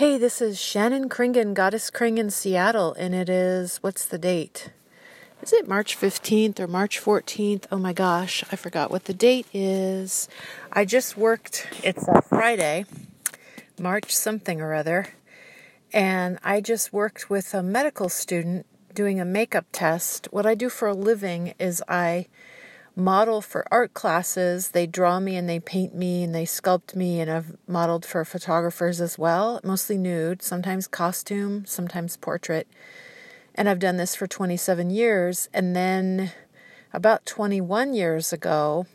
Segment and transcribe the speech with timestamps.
[0.00, 4.70] Hey, this is Shannon Kringen, Goddess Kring in Seattle, and it is, what's the date?
[5.42, 7.66] Is it March 15th or March 14th?
[7.70, 10.26] Oh my gosh, I forgot what the date is.
[10.72, 12.86] I just worked, it's a Friday,
[13.78, 15.08] March something or other,
[15.92, 18.64] and I just worked with a medical student
[18.94, 20.28] doing a makeup test.
[20.30, 22.26] What I do for a living is I
[22.96, 24.70] model for art classes.
[24.70, 28.24] They draw me and they paint me and they sculpt me, and I've modeled for
[28.24, 32.66] photographers as well, mostly nude, sometimes costume, sometimes portrait.
[33.54, 35.48] And I've done this for 27 years.
[35.52, 36.32] And then
[36.92, 38.86] about 21 years ago,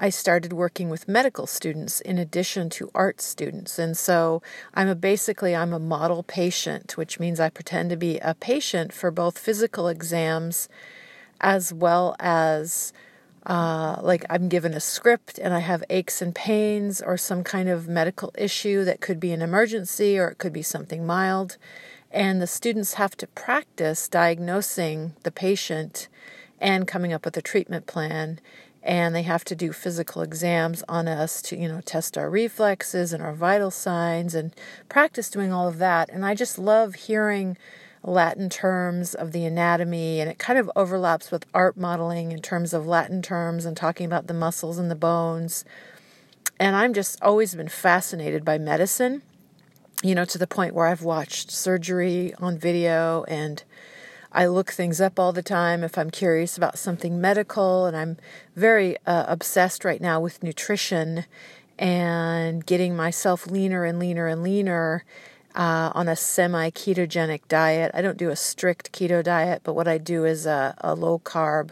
[0.00, 3.80] I started working with medical students in addition to art students.
[3.80, 8.18] And so I'm a basically I'm a model patient, which means I pretend to be
[8.18, 10.68] a patient for both physical exams
[11.40, 12.92] as well as
[13.48, 17.68] uh, like I'm given a script and I have aches and pains or some kind
[17.68, 21.56] of medical issue that could be an emergency or it could be something mild.
[22.10, 26.08] And the students have to practice diagnosing the patient
[26.60, 28.40] and coming up with a treatment plan.
[28.82, 33.12] And they have to do physical exams on us to, you know, test our reflexes
[33.12, 34.54] and our vital signs and
[34.88, 36.10] practice doing all of that.
[36.10, 37.56] And I just love hearing
[38.02, 42.72] Latin terms of the anatomy, and it kind of overlaps with art modeling in terms
[42.72, 45.64] of Latin terms and talking about the muscles and the bones.
[46.60, 49.22] And I'm just always been fascinated by medicine,
[50.02, 53.62] you know, to the point where I've watched surgery on video and
[54.30, 58.18] I look things up all the time if I'm curious about something medical, and I'm
[58.54, 61.24] very uh, obsessed right now with nutrition
[61.78, 65.04] and getting myself leaner and leaner and leaner
[65.54, 67.90] uh, on a semi ketogenic diet.
[67.94, 71.18] I don't do a strict keto diet, but what I do is a, a low
[71.18, 71.70] carb,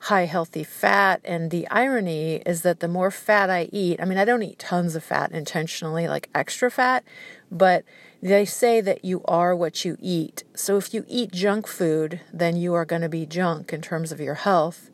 [0.00, 1.20] high healthy fat.
[1.24, 4.58] And the irony is that the more fat I eat, I mean, I don't eat
[4.58, 7.04] tons of fat intentionally, like extra fat,
[7.50, 7.84] but
[8.22, 10.44] they say that you are what you eat.
[10.54, 14.12] So if you eat junk food, then you are going to be junk in terms
[14.12, 14.90] of your health.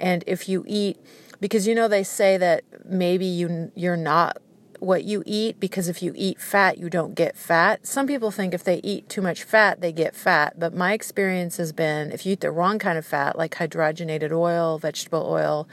[0.00, 0.98] And if you eat,
[1.40, 4.38] because you know they say that maybe you you're not
[4.82, 7.86] what you eat because if you eat fat, you don't get fat.
[7.86, 10.58] Some people think if they eat too much fat, they get fat.
[10.58, 14.32] But my experience has been if you eat the wrong kind of fat, like hydrogenated
[14.32, 15.68] oil, vegetable oil,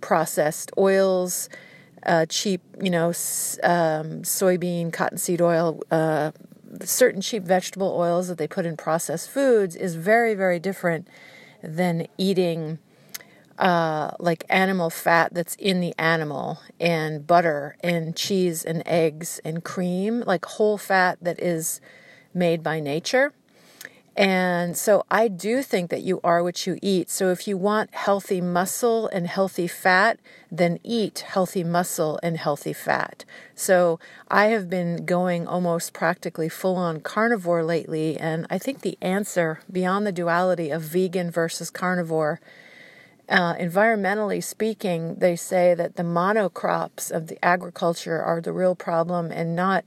[0.00, 1.48] processed oils,
[2.04, 6.30] uh, cheap, you know, um, soybean, cottonseed oil, uh,
[6.82, 11.08] certain cheap vegetable oils that they put in processed foods is very, very different
[11.62, 12.78] than eating
[13.58, 19.64] uh, like animal fat that's in the animal and butter and cheese and eggs and
[19.64, 21.80] cream, like whole fat that is
[22.34, 23.32] made by nature.
[24.16, 27.10] And so I do think that you are what you eat.
[27.10, 30.18] So if you want healthy muscle and healthy fat,
[30.50, 33.26] then eat healthy muscle and healthy fat.
[33.54, 38.16] So I have been going almost practically full on carnivore lately.
[38.16, 42.40] And I think the answer beyond the duality of vegan versus carnivore
[43.28, 49.32] uh, environmentally speaking, they say that the monocrops of the agriculture are the real problem
[49.32, 49.84] and not,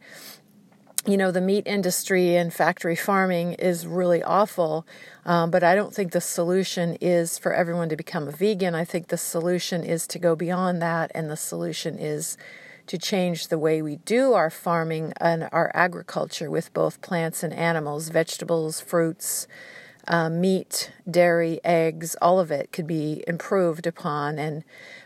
[1.06, 4.86] you know, the meat industry and factory farming is really awful.
[5.26, 8.76] Um, but I don't think the solution is for everyone to become a vegan.
[8.76, 12.38] I think the solution is to go beyond that, and the solution is
[12.88, 17.54] to change the way we do our farming and our agriculture with both plants and
[17.54, 19.48] animals, vegetables, fruits
[20.10, 24.64] uh, meat, dairy, eggs, all of it could be improved upon and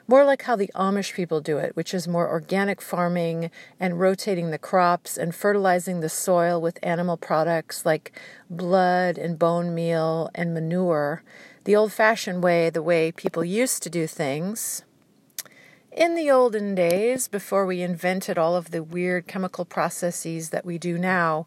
[0.07, 4.49] more like how the Amish people do it, which is more organic farming and rotating
[4.49, 8.13] the crops and fertilizing the soil with animal products like
[8.49, 11.21] blood and bone meal and manure.
[11.65, 14.83] The old fashioned way, the way people used to do things.
[15.91, 20.77] In the olden days, before we invented all of the weird chemical processes that we
[20.77, 21.45] do now,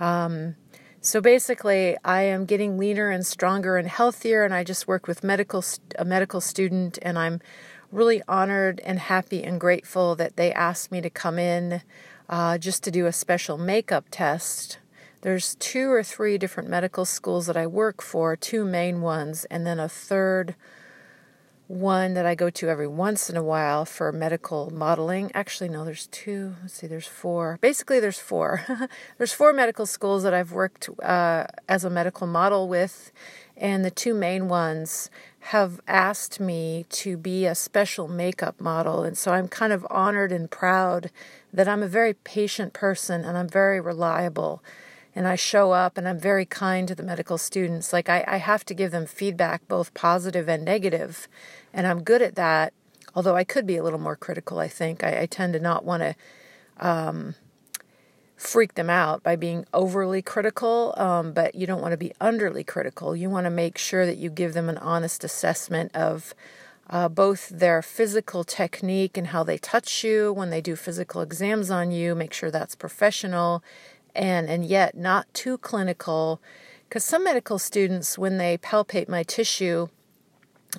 [0.00, 0.56] um,
[1.02, 5.24] so basically, I am getting leaner and stronger and healthier, and I just work with
[5.24, 5.64] medical
[5.98, 7.40] a medical student, and I'm
[7.90, 11.82] really honored and happy and grateful that they asked me to come in
[12.28, 14.78] uh, just to do a special makeup test.
[15.22, 19.66] There's two or three different medical schools that I work for, two main ones, and
[19.66, 20.54] then a third
[21.72, 25.30] one that I go to every once in a while for medical modeling.
[25.34, 26.54] Actually, no, there's two.
[26.60, 27.58] Let's see, there's four.
[27.60, 28.64] Basically, there's four.
[29.18, 33.10] there's four medical schools that I've worked uh, as a medical model with,
[33.56, 35.10] and the two main ones
[35.46, 39.02] have asked me to be a special makeup model.
[39.02, 41.10] And so I'm kind of honored and proud
[41.52, 44.62] that I'm a very patient person and I'm very reliable
[45.14, 47.92] and I show up and I'm very kind to the medical students.
[47.92, 51.28] Like I, I have to give them feedback, both positive and negative,
[51.72, 52.72] and I'm good at that.
[53.14, 55.84] Although I could be a little more critical, I think I, I tend to not
[55.84, 56.14] want to
[56.80, 57.34] um,
[58.36, 62.66] freak them out by being overly critical, um, but you don't want to be underly
[62.66, 63.14] critical.
[63.14, 66.34] You want to make sure that you give them an honest assessment of
[66.90, 71.70] uh, both their physical technique and how they touch you when they do physical exams
[71.70, 72.14] on you.
[72.14, 73.62] Make sure that's professional,
[74.14, 76.40] and and yet not too clinical,
[76.88, 79.88] because some medical students, when they palpate my tissue,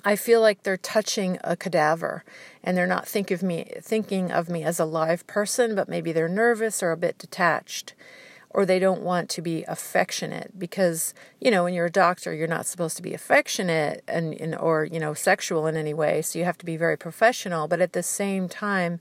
[0.04, 2.24] I feel like they're touching a cadaver
[2.62, 6.10] and they're not think of me thinking of me as a live person, but maybe
[6.12, 7.94] they're nervous or a bit detached
[8.50, 10.58] or they don't want to be affectionate.
[10.58, 14.56] Because you know when you're a doctor you're not supposed to be affectionate and, and
[14.56, 17.68] or you know sexual in any way so you have to be very professional.
[17.68, 19.00] But at the same time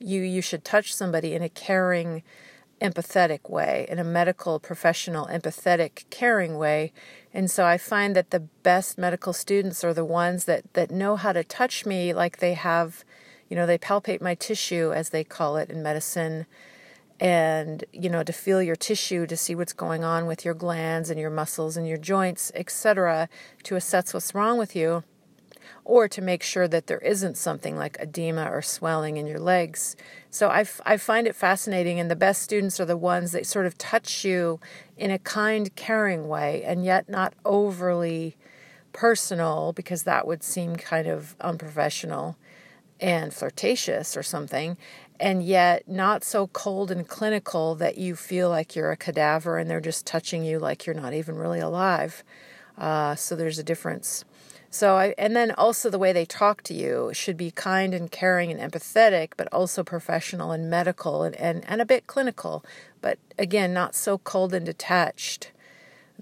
[0.00, 2.22] you you should touch somebody in a caring
[2.82, 6.92] empathetic way in a medical professional empathetic caring way.
[7.32, 11.16] And so i find that the best medical students are the ones that that know
[11.16, 13.04] how to touch me like they have
[13.48, 16.46] you know they palpate my tissue as they call it in medicine
[17.20, 21.10] and you know to feel your tissue to see what's going on with your glands
[21.10, 23.28] and your muscles and your joints etc
[23.62, 25.04] to assess what's wrong with you
[25.84, 29.96] or to make sure that there isn't something like edema or swelling in your legs
[30.30, 33.46] so I, f- I find it fascinating and the best students are the ones that
[33.46, 34.60] sort of touch you
[34.96, 38.36] in a kind caring way and yet not overly
[38.92, 42.36] personal because that would seem kind of unprofessional
[43.00, 44.76] and flirtatious or something
[45.22, 49.70] and yet not so cold and clinical that you feel like you're a cadaver and
[49.70, 52.24] they're just touching you like you're not even really alive.
[52.76, 54.24] Uh, so there's a difference.
[54.72, 58.10] So I, and then also the way they talk to you should be kind and
[58.10, 62.64] caring and empathetic, but also professional and medical and, and, and a bit clinical,
[63.02, 65.52] but again, not so cold and detached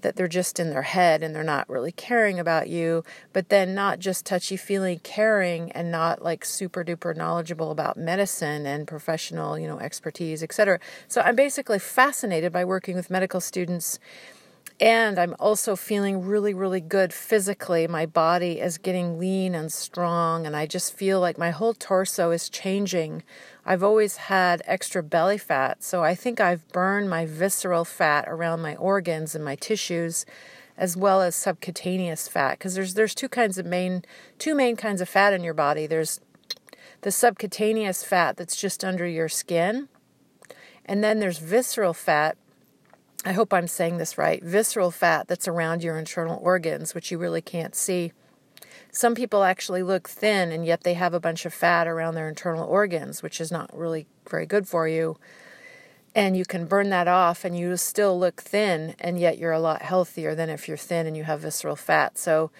[0.01, 3.73] that they're just in their head and they're not really caring about you, but then
[3.73, 9.57] not just touchy feely caring and not like super duper knowledgeable about medicine and professional,
[9.57, 10.77] you know, expertise, etc.
[11.07, 13.97] So I'm basically fascinated by working with medical students
[14.81, 17.87] and I'm also feeling really, really good physically.
[17.87, 22.31] My body is getting lean and strong, and I just feel like my whole torso
[22.31, 23.21] is changing.
[23.63, 28.63] I've always had extra belly fat, so I think I've burned my visceral fat around
[28.63, 30.25] my organs and my tissues
[30.77, 34.03] as well as subcutaneous fat because there's there's two kinds of main
[34.39, 35.85] two main kinds of fat in your body.
[35.85, 36.21] There's
[37.01, 39.89] the subcutaneous fat that's just under your skin,
[40.85, 42.35] and then there's visceral fat
[43.23, 47.19] I hope I'm saying this right, visceral fat that's around your internal organs, which you
[47.19, 48.13] really can't see.
[48.91, 52.27] Some people actually look thin and yet they have a bunch of fat around their
[52.27, 55.17] internal organs, which is not really very good for you.
[56.15, 59.59] And you can burn that off and you still look thin, and yet you're a
[59.59, 62.17] lot healthier than if you're thin and you have visceral fat.
[62.17, 62.51] So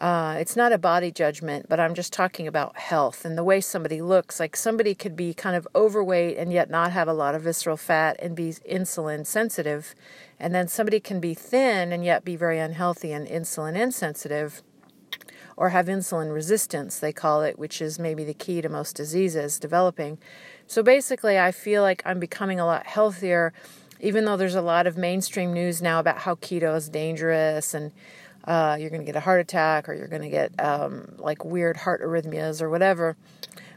[0.00, 3.60] uh, it's not a body judgment, but I'm just talking about health and the way
[3.60, 4.40] somebody looks.
[4.40, 7.76] Like somebody could be kind of overweight and yet not have a lot of visceral
[7.76, 9.94] fat and be insulin sensitive.
[10.38, 14.62] And then somebody can be thin and yet be very unhealthy and insulin insensitive
[15.54, 19.58] or have insulin resistance, they call it, which is maybe the key to most diseases
[19.58, 20.16] developing.
[20.66, 23.52] So basically, I feel like I'm becoming a lot healthier,
[24.00, 27.92] even though there's a lot of mainstream news now about how keto is dangerous and
[28.44, 31.44] uh, you're going to get a heart attack or you're going to get um, like
[31.44, 33.16] weird heart arrhythmias or whatever.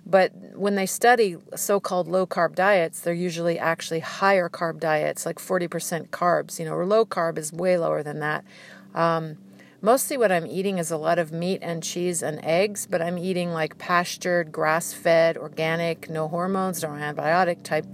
[0.06, 5.26] But when they study so called low carb diets, they're usually actually higher carb diets,
[5.26, 8.44] like 40% carbs, you know, or low carb is way lower than that.
[8.94, 9.38] Um,
[9.82, 13.18] mostly what I'm eating is a lot of meat and cheese and eggs, but I'm
[13.18, 17.86] eating like pastured, grass fed, organic, no hormones, no antibiotic type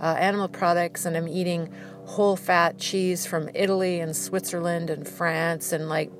[0.00, 1.70] uh, animal products, and I'm eating
[2.10, 6.10] whole fat cheese from Italy and Switzerland and France and like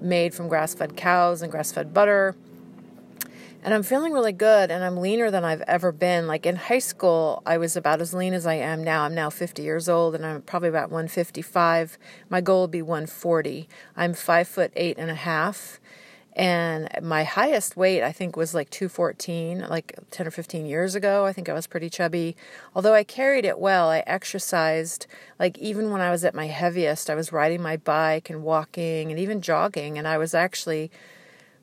[0.00, 2.36] made from grass fed cows and grass fed butter.
[3.64, 6.28] And I'm feeling really good and I'm leaner than I've ever been.
[6.28, 9.02] Like in high school, I was about as lean as I am now.
[9.02, 11.98] I'm now 50 years old and I'm probably about 155.
[12.30, 13.68] My goal would be 140.
[13.96, 15.80] I'm five foot eight and a half
[16.34, 21.26] and my highest weight i think was like 214 like 10 or 15 years ago.
[21.26, 22.36] I think i was pretty chubby.
[22.74, 25.06] Although i carried it well i exercised
[25.38, 29.10] like even when i was at my heaviest i was riding my bike and walking
[29.10, 29.98] and even jogging.
[29.98, 30.90] And i was actually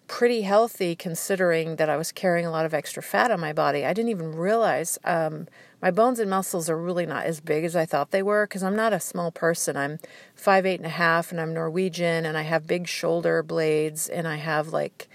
[0.07, 3.85] pretty healthy considering that i was carrying a lot of extra fat on my body.
[3.85, 5.47] I didn't even realize um,
[5.81, 8.63] my bones and muscles are really not as big as I thought they were because
[8.63, 9.77] I'm not a small person.
[9.77, 9.99] I'm
[10.35, 14.27] five eight and a half, and I'm Norwegian, and I have big shoulder blades, and
[14.27, 15.09] I have like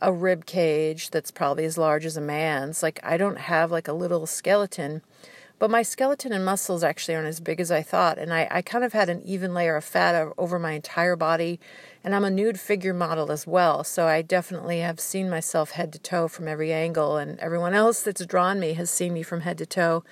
[0.00, 2.82] a rib cage that's probably as large as a man's.
[2.82, 5.02] Like I don't have like a little skeleton,
[5.58, 8.62] but my skeleton and muscles actually aren't as big as I thought, and I, I
[8.62, 11.58] kind of had an even layer of fat over my entire body
[12.04, 15.90] and I'm a nude figure model as well, so I definitely have seen myself head
[15.94, 19.40] to toe from every angle, and everyone else that's drawn me has seen me from
[19.40, 20.04] head to toe.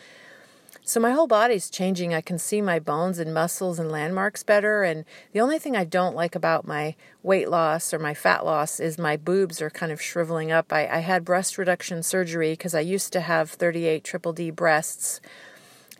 [0.84, 2.12] So my whole body's changing.
[2.12, 4.82] I can see my bones and muscles and landmarks better.
[4.82, 8.80] And the only thing I don't like about my weight loss or my fat loss
[8.80, 10.72] is my boobs are kind of shriveling up.
[10.72, 15.20] I, I had breast reduction surgery because I used to have 38 triple D breasts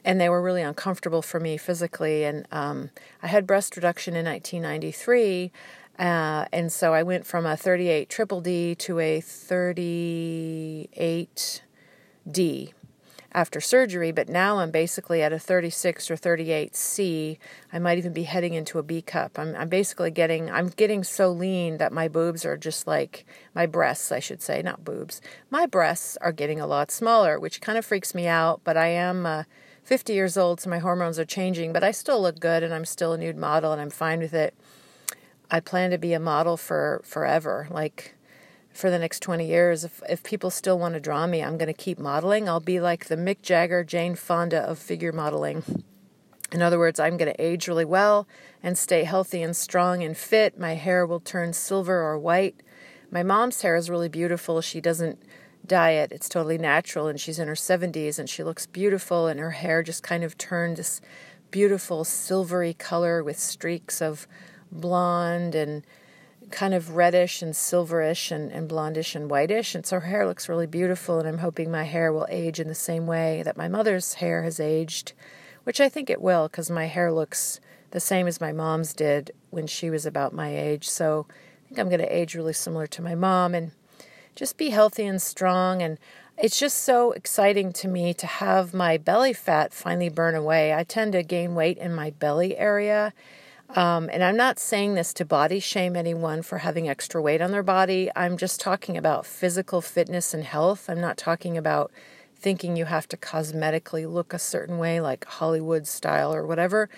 [0.04, 2.24] and they were really uncomfortable for me physically.
[2.24, 2.90] And um,
[3.22, 5.52] I had breast reduction in 1993.
[5.98, 11.62] Uh, and so I went from a 38 triple D to a 38
[12.30, 12.72] D
[13.34, 17.38] after surgery, but now I'm basically at a 36 or 38 C.
[17.72, 19.38] I might even be heading into a B cup.
[19.38, 23.66] I'm, I'm basically getting I'm getting so lean that my boobs are just like my
[23.66, 25.20] breasts, I should say, not boobs.
[25.50, 28.60] My breasts are getting a lot smaller, which kind of freaks me out.
[28.64, 29.44] But I am uh,
[29.82, 32.84] 50 years old, so my hormones are changing, but I still look good, and I'm
[32.84, 34.54] still a nude model, and I'm fine with it.
[35.52, 38.14] I plan to be a model for forever, like
[38.72, 39.84] for the next 20 years.
[39.84, 42.48] If, if people still want to draw me, I'm going to keep modeling.
[42.48, 45.84] I'll be like the Mick Jagger, Jane Fonda of figure modeling.
[46.52, 48.26] In other words, I'm going to age really well
[48.62, 50.58] and stay healthy and strong and fit.
[50.58, 52.56] My hair will turn silver or white.
[53.10, 54.62] My mom's hair is really beautiful.
[54.62, 55.22] She doesn't
[55.66, 59.38] dye it, it's totally natural, and she's in her 70s and she looks beautiful, and
[59.38, 61.00] her hair just kind of turned this
[61.50, 64.26] beautiful silvery color with streaks of
[64.72, 65.84] blonde and
[66.50, 69.74] kind of reddish and silverish and, and blondish and whitish.
[69.74, 71.18] And so her hair looks really beautiful.
[71.18, 74.42] And I'm hoping my hair will age in the same way that my mother's hair
[74.42, 75.12] has aged,
[75.64, 77.60] which I think it will because my hair looks
[77.90, 80.88] the same as my mom's did when she was about my age.
[80.88, 83.72] So I think I'm going to age really similar to my mom and
[84.34, 85.82] just be healthy and strong.
[85.82, 85.98] And
[86.38, 90.74] it's just so exciting to me to have my belly fat finally burn away.
[90.74, 93.12] I tend to gain weight in my belly area
[93.74, 97.52] um, and I'm not saying this to body shame anyone for having extra weight on
[97.52, 98.10] their body.
[98.14, 100.90] I'm just talking about physical fitness and health.
[100.90, 101.90] I'm not talking about
[102.36, 106.90] thinking you have to cosmetically look a certain way, like Hollywood style or whatever.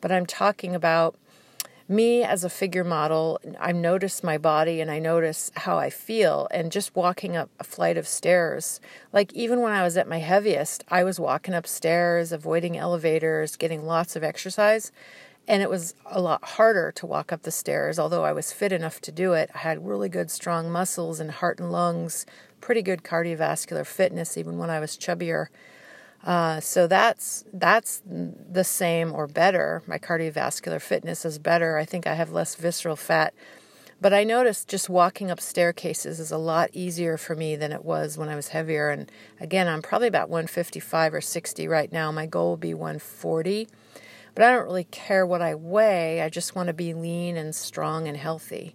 [0.00, 1.16] But I'm talking about
[1.86, 3.38] me as a figure model.
[3.60, 6.48] I notice my body and I notice how I feel.
[6.50, 8.80] And just walking up a flight of stairs,
[9.12, 13.84] like even when I was at my heaviest, I was walking upstairs, avoiding elevators, getting
[13.84, 14.92] lots of exercise
[15.48, 18.72] and it was a lot harder to walk up the stairs, although I was fit
[18.72, 19.50] enough to do it.
[19.54, 22.26] I had really good, strong muscles and heart and lungs,
[22.60, 25.48] pretty good cardiovascular fitness, even when I was chubbier.
[26.24, 29.82] Uh, so that's that's the same or better.
[29.88, 31.76] My cardiovascular fitness is better.
[31.76, 33.34] I think I have less visceral fat.
[34.00, 37.84] But I noticed just walking up staircases is a lot easier for me than it
[37.84, 38.90] was when I was heavier.
[38.90, 42.10] And again, I'm probably about 155 or 60 right now.
[42.10, 43.68] My goal will be 140
[44.34, 46.22] but I don't really care what I weigh.
[46.22, 48.74] I just want to be lean and strong and healthy.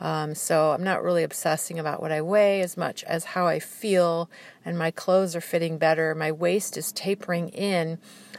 [0.00, 3.58] Um, so I'm not really obsessing about what I weigh as much as how I
[3.60, 4.28] feel,
[4.64, 6.14] and my clothes are fitting better.
[6.14, 7.98] My waist is tapering in.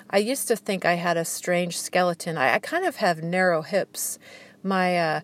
[0.10, 2.38] I used to think I had a strange skeleton.
[2.38, 4.20] I, I kind of have narrow hips.
[4.62, 5.22] My uh,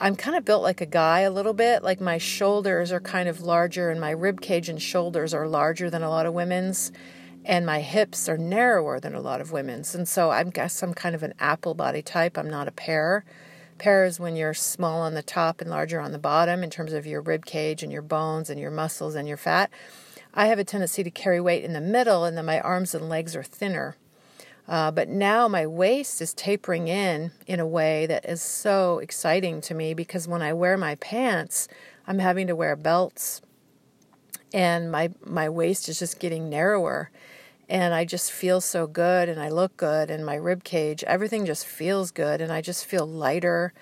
[0.00, 1.82] I'm kind of built like a guy a little bit.
[1.82, 5.90] Like my shoulders are kind of larger, and my rib cage and shoulders are larger
[5.90, 6.92] than a lot of women's
[7.44, 9.94] and my hips are narrower than a lot of women's.
[9.94, 12.38] And so I guess I'm kind of an apple body type.
[12.38, 13.24] I'm not a pear.
[13.76, 16.92] Pear is when you're small on the top and larger on the bottom in terms
[16.92, 19.70] of your rib cage and your bones and your muscles and your fat.
[20.32, 23.08] I have a tendency to carry weight in the middle, and then my arms and
[23.08, 23.96] legs are thinner.
[24.66, 29.60] Uh, but now my waist is tapering in in a way that is so exciting
[29.60, 31.68] to me because when I wear my pants,
[32.06, 33.42] I'm having to wear belts,
[34.52, 37.10] and my my waist is just getting narrower
[37.68, 41.46] and I just feel so good and I look good and my rib cage, everything
[41.46, 43.72] just feels good and I just feel lighter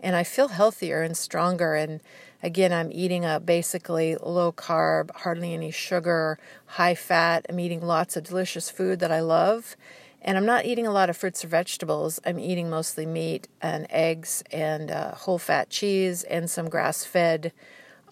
[0.00, 2.00] and I feel healthier and stronger and
[2.42, 7.46] again I'm eating a basically low carb, hardly any sugar, high fat.
[7.48, 9.76] I'm eating lots of delicious food that I love.
[10.22, 12.18] And I'm not eating a lot of fruits or vegetables.
[12.26, 17.52] I'm eating mostly meat and eggs and uh, whole fat cheese and some grass fed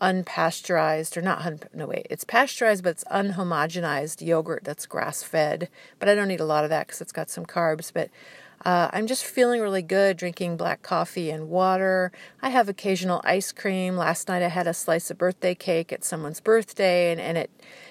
[0.00, 6.08] unpasteurized or not no wait it's pasteurized but it's unhomogenized yogurt that's grass fed but
[6.08, 8.10] i don't eat a lot of that because it's got some carbs but
[8.64, 12.10] uh, i'm just feeling really good drinking black coffee and water.
[12.40, 13.96] I have occasional ice cream.
[13.96, 17.50] Last night i had a slice of birthday cake at someone's birthday and, and it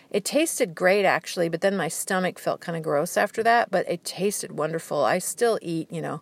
[0.10, 3.90] it tasted great actually but then my stomach felt kind of gross after that but
[3.90, 5.04] it tasted wonderful.
[5.06, 6.22] I still eat you know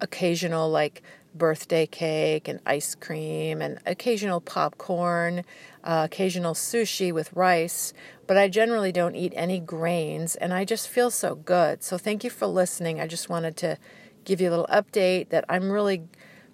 [0.00, 1.02] occasional like
[1.34, 5.44] birthday cake and ice cream and occasional popcorn,
[5.84, 7.92] uh, occasional sushi with rice,
[8.26, 11.82] but I generally don't eat any grains and I just feel so good.
[11.82, 13.00] So thank you for listening.
[13.00, 13.78] I just wanted to
[14.24, 16.04] give you a little update that I'm really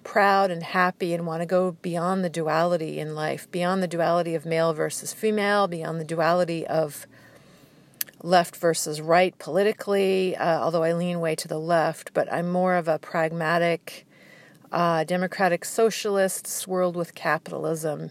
[0.04, 4.34] proud and happy and want to go beyond the duality in life, beyond the duality
[4.34, 7.06] of male versus female, beyond the duality of
[8.22, 12.74] left versus right politically, uh, although I lean way to the left, but I'm more
[12.74, 14.06] of a pragmatic,
[14.72, 18.10] uh, democratic socialists swirled with capitalism.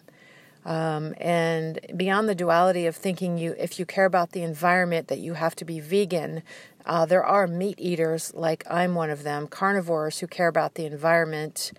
[0.66, 5.20] Um, and beyond the duality of thinking you, if you care about the environment, that
[5.20, 6.44] you have to be vegan,
[6.86, 10.86] uh, there are meat eaters, like I'm one of them, carnivores who care about the
[10.86, 11.72] environment,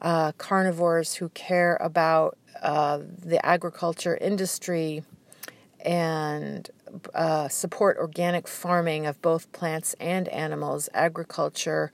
[0.00, 5.02] uh, carnivores who care about uh, the agriculture industry
[5.80, 6.70] and
[7.14, 11.92] uh, support organic farming of both plants and animals, agriculture,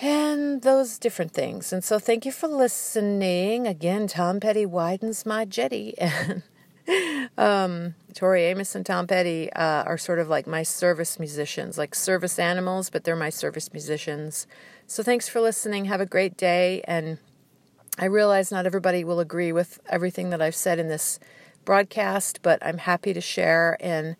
[0.00, 1.72] and those different things.
[1.72, 3.66] And so, thank you for listening.
[3.66, 5.94] Again, Tom Petty widens my jetty.
[6.86, 11.78] And um, Tori Amos and Tom Petty uh, are sort of like my service musicians,
[11.78, 14.46] like service animals, but they're my service musicians.
[14.86, 15.86] So, thanks for listening.
[15.86, 16.82] Have a great day.
[16.86, 17.16] And
[17.98, 21.18] I realize not everybody will agree with everything that I've said in this
[21.64, 23.78] broadcast, but I'm happy to share.
[23.80, 24.16] And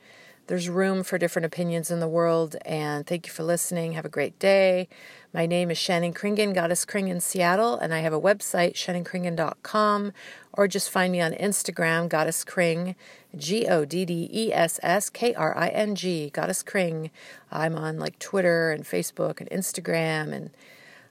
[0.46, 2.56] there's room for different opinions in the world.
[2.64, 3.92] And thank you for listening.
[3.92, 4.88] Have a great day.
[5.32, 10.12] My name is Shannon Kringen, Goddess Kring in Seattle, and I have a website, shannonkringen.com,
[10.52, 12.94] or just find me on Instagram, Goddess Kring,
[13.36, 17.10] G O D D E S S K R I N G, Goddess Kring.
[17.50, 20.50] I'm on like Twitter and Facebook and Instagram and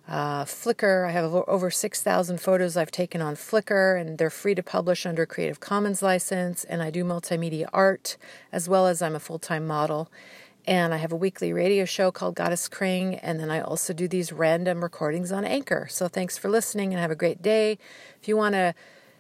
[0.08, 1.08] uh, Flickr.
[1.08, 5.26] I have over 6,000 photos I've taken on Flickr, and they're free to publish under
[5.26, 6.64] Creative Commons license.
[6.64, 8.18] And I do multimedia art
[8.52, 10.12] as well as I'm a full time model.
[10.66, 14.08] And I have a weekly radio show called Goddess Kring, and then I also do
[14.08, 15.88] these random recordings on Anchor.
[15.90, 17.78] So thanks for listening and have a great day.
[18.22, 18.74] If you want to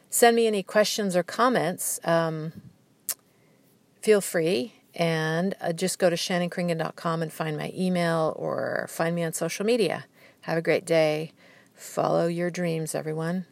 [0.09, 2.53] send me any questions or comments, um,
[4.01, 4.75] feel free.
[4.95, 9.65] And uh, just go to shannonkringen.com and find my email or find me on social
[9.65, 10.05] media.
[10.43, 11.31] Have a great day.
[11.73, 13.45] Follow your dreams, everyone.